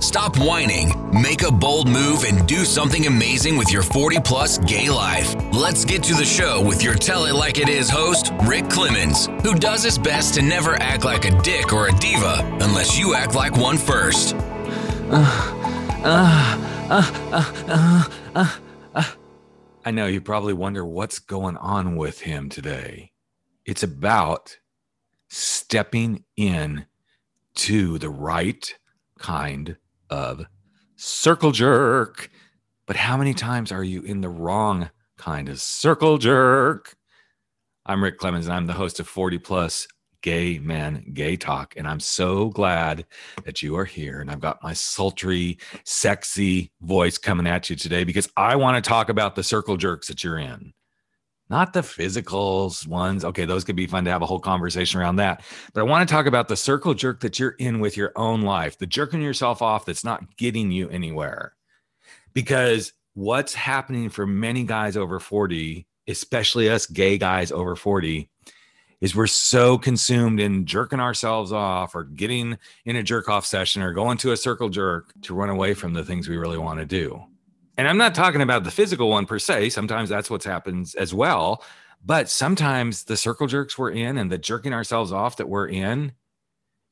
[0.00, 4.88] stop whining, make a bold move, and do something amazing with your 40 plus gay
[4.88, 5.34] life.
[5.52, 9.26] Let's get to the show with your Tell It Like It Is host, Rick Clemons,
[9.42, 13.14] who does his best to never act like a dick or a diva unless you
[13.14, 14.34] act like one first.
[19.84, 23.12] I know you probably wonder what's going on with him today.
[23.64, 24.58] It's about
[25.28, 26.86] stepping in
[27.54, 28.74] to the right
[29.18, 29.76] kind
[30.10, 30.44] of
[30.96, 32.30] circle jerk.
[32.86, 36.96] But how many times are you in the wrong kind of circle jerk?
[37.84, 39.86] I'm Rick Clemons, and I'm the host of 40 Plus
[40.22, 41.74] Gay Men Gay Talk.
[41.76, 43.06] And I'm so glad
[43.44, 44.20] that you are here.
[44.20, 48.88] And I've got my sultry, sexy voice coming at you today because I want to
[48.88, 50.72] talk about the circle jerks that you're in
[51.48, 53.24] not the physicals ones.
[53.24, 55.42] Okay, those could be fun to have a whole conversation around that.
[55.72, 58.42] But I want to talk about the circle jerk that you're in with your own
[58.42, 61.54] life, the jerking yourself off that's not getting you anywhere.
[62.32, 68.28] Because what's happening for many guys over 40, especially us gay guys over 40,
[69.00, 73.82] is we're so consumed in jerking ourselves off or getting in a jerk off session
[73.82, 76.80] or going to a circle jerk to run away from the things we really want
[76.80, 77.22] to do
[77.76, 79.70] and I'm not talking about the physical one per se.
[79.70, 81.62] Sometimes that's what happens as well.
[82.04, 86.12] But sometimes the circle jerks we're in and the jerking ourselves off that we're in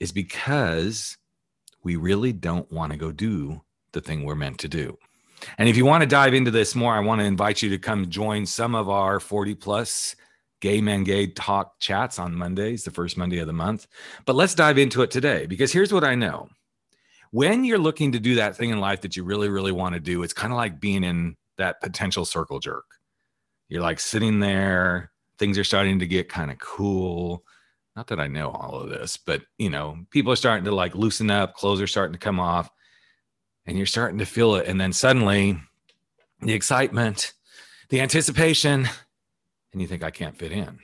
[0.00, 1.16] is because
[1.82, 4.98] we really don't want to go do the thing we're meant to do.
[5.58, 7.78] And if you want to dive into this more, I want to invite you to
[7.78, 10.16] come join some of our 40 plus
[10.60, 13.86] gay men gay talk chats on Mondays, the first Monday of the month.
[14.24, 16.48] But let's dive into it today because here's what I know
[17.34, 20.00] when you're looking to do that thing in life that you really, really want to
[20.00, 22.84] do, it's kind of like being in that potential circle jerk.
[23.68, 27.42] You're like sitting there, things are starting to get kind of cool.
[27.96, 30.94] Not that I know all of this, but you know, people are starting to like
[30.94, 32.70] loosen up, clothes are starting to come off,
[33.66, 34.68] and you're starting to feel it.
[34.68, 35.58] And then suddenly
[36.40, 37.32] the excitement,
[37.88, 38.88] the anticipation,
[39.72, 40.78] and you think, I can't fit in.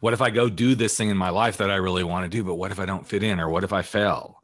[0.00, 2.36] What if I go do this thing in my life that I really want to
[2.36, 3.40] do, but what if I don't fit in?
[3.40, 4.40] Or what if I fail?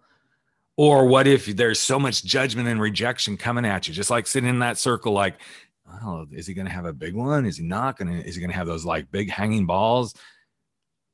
[0.76, 4.50] Or what if there's so much judgment and rejection coming at you, just like sitting
[4.50, 5.40] in that circle, like,
[6.02, 7.46] oh, is he going to have a big one?
[7.46, 8.26] Is he not going to?
[8.26, 10.14] Is he going to have those like big hanging balls?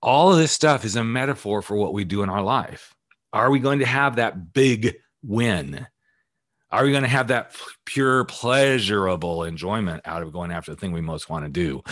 [0.02, 2.94] All of this stuff is a metaphor for what we do in our life.
[3.32, 5.86] Are we going to have that big win?
[6.70, 10.90] Are we going to have that pure, pleasurable enjoyment out of going after the thing
[10.90, 11.82] we most want to do?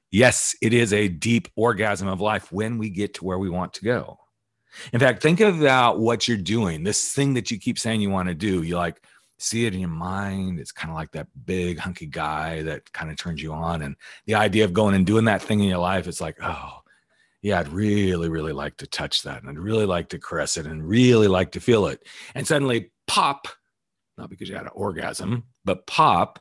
[0.10, 3.72] yes, it is a deep orgasm of life when we get to where we want
[3.74, 4.18] to go.
[4.92, 6.82] In fact, think about what you're doing.
[6.82, 9.02] This thing that you keep saying you want to do, you like
[9.38, 10.58] see it in your mind.
[10.58, 13.82] It's kind of like that big hunky guy that kind of turns you on.
[13.82, 13.96] And
[14.26, 16.80] the idea of going and doing that thing in your life, it's like, oh,
[17.42, 19.42] yeah, I'd really, really like to touch that.
[19.42, 22.02] And I'd really like to caress it and really like to feel it.
[22.34, 23.48] And suddenly pop,
[24.16, 26.38] not because you had an orgasm, but pop,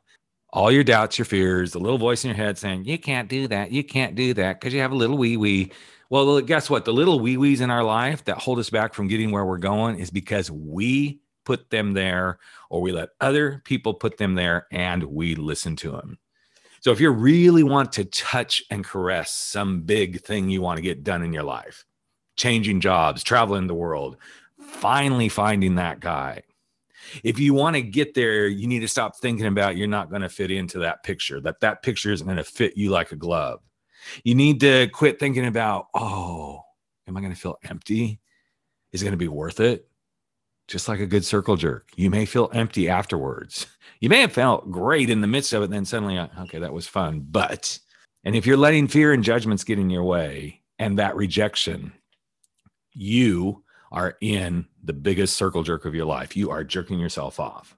[0.54, 3.48] all your doubts, your fears, the little voice in your head saying, you can't do
[3.48, 3.72] that.
[3.72, 5.72] You can't do that because you have a little wee wee.
[6.10, 6.86] Well, guess what?
[6.86, 9.58] The little wee wees in our life that hold us back from getting where we're
[9.58, 14.68] going is because we put them there or we let other people put them there
[14.72, 16.18] and we listen to them.
[16.82, 20.84] So if you really want to touch and caress some big thing you want to
[20.84, 21.86] get done in your life,
[22.36, 24.18] changing jobs, traveling the world,
[24.60, 26.42] finally finding that guy.
[27.24, 30.22] If you want to get there, you need to stop thinking about you're not going
[30.24, 33.18] to fit into that picture, that that picture isn't going to fit you like a
[33.18, 33.62] glove.
[34.24, 36.62] You need to quit thinking about, oh,
[37.08, 38.20] am I going to feel empty?
[38.92, 39.88] Is it going to be worth it?
[40.68, 43.68] Just like a good circle jerk, you may feel empty afterwards.
[44.00, 46.74] You may have felt great in the midst of it, then suddenly, uh, okay, that
[46.74, 47.26] was fun.
[47.30, 47.80] But,
[48.24, 51.92] and if you're letting fear and judgments get in your way and that rejection,
[52.94, 56.36] you are in the biggest circle jerk of your life.
[56.36, 57.78] You are jerking yourself off.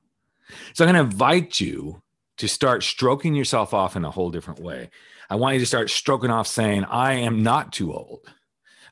[0.74, 2.01] So I'm going to invite you
[2.38, 4.90] to start stroking yourself off in a whole different way.
[5.30, 8.22] I want you to start stroking off saying, I am not too old.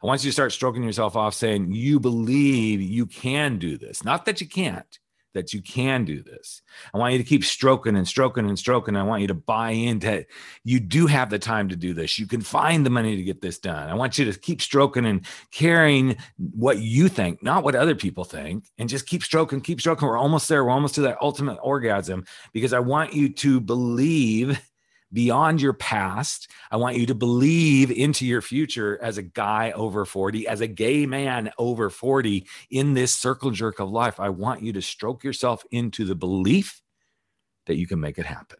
[0.01, 4.03] I want you to start stroking yourself off saying, you believe you can do this.
[4.03, 4.99] Not that you can't,
[5.33, 6.61] that you can do this.
[6.93, 8.95] I want you to keep stroking and stroking and stroking.
[8.95, 10.25] I want you to buy into
[10.63, 12.19] you do have the time to do this.
[12.19, 13.89] You can find the money to get this done.
[13.89, 18.23] I want you to keep stroking and carrying what you think, not what other people
[18.23, 20.07] think, and just keep stroking, keep stroking.
[20.07, 20.63] We're almost there.
[20.63, 24.59] We're almost to that ultimate orgasm because I want you to believe
[25.13, 26.49] beyond your past.
[26.71, 30.67] I want you to believe into your future as a guy over 40, as a
[30.67, 34.19] gay man over 40 in this circle jerk of life.
[34.19, 36.81] I want you to stroke yourself into the belief
[37.67, 38.57] that you can make it happen.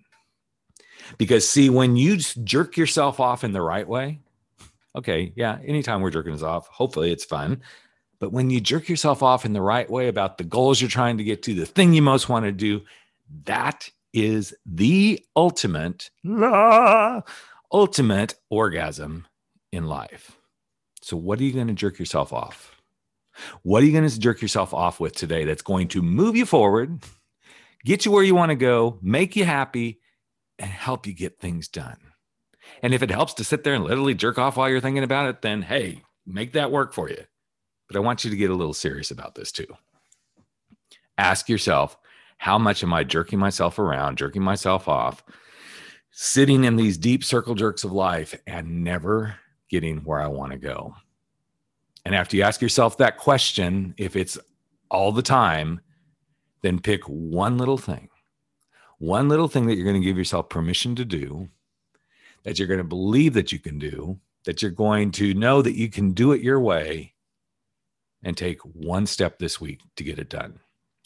[1.18, 4.20] Because, see, when you jerk yourself off in the right way,
[4.96, 7.62] okay, yeah, anytime we're jerking us off, hopefully it's fun.
[8.20, 11.18] But when you jerk yourself off in the right way about the goals you're trying
[11.18, 12.82] to get to, the thing you most want to do,
[13.44, 16.12] that is the ultimate,
[17.72, 19.28] ultimate orgasm
[19.72, 20.38] in life.
[21.02, 22.76] So, what are you going to jerk yourself off?
[23.64, 26.46] What are you going to jerk yourself off with today that's going to move you
[26.46, 27.04] forward,
[27.84, 30.00] get you where you want to go, make you happy,
[30.60, 31.98] and help you get things done?
[32.82, 35.28] And if it helps to sit there and literally jerk off while you're thinking about
[35.28, 37.24] it, then hey, make that work for you.
[37.88, 39.68] But I want you to get a little serious about this too.
[41.18, 41.98] Ask yourself,
[42.38, 45.24] how much am I jerking myself around, jerking myself off,
[46.12, 49.36] sitting in these deep circle jerks of life and never
[49.70, 50.96] getting where I want to go?
[52.06, 54.38] And after you ask yourself that question, if it's
[54.92, 55.82] all the time,
[56.62, 58.10] then pick one little thing,
[58.98, 61.50] one little thing that you're going to give yourself permission to do,
[62.44, 65.76] that you're going to believe that you can do, that you're going to know that
[65.76, 67.14] you can do it your way
[68.24, 70.60] and take one step this week to get it done.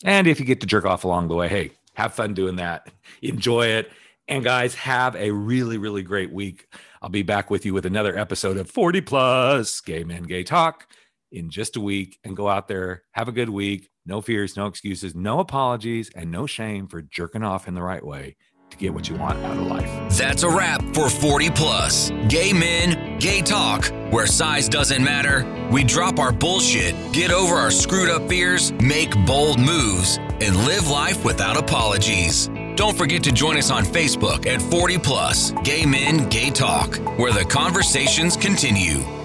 [0.04, 2.90] And if you get to jerk off along the way, hey, have fun doing that.
[3.22, 3.92] Enjoy it.
[4.28, 6.68] And guys, have a really, really great week.
[7.02, 10.88] I'll be back with you with another episode of 40 Plus Gay Men Gay Talk
[11.32, 12.20] in just a week.
[12.24, 13.90] And go out there, have a good week.
[14.06, 18.06] No fears, no excuses, no apologies, and no shame for jerking off in the right
[18.06, 18.36] way
[18.70, 20.18] to get what you want out of life.
[20.18, 25.46] That's a wrap for 40 Plus Gay Men, Gay Talk, where size doesn't matter.
[25.72, 30.88] We drop our bullshit, get over our screwed up fears, make bold moves, and live
[30.90, 32.50] life without apologies.
[32.76, 37.34] Don't forget to join us on Facebook at 40 Plus Gay Men, Gay Talk, where
[37.34, 39.17] the conversations continue.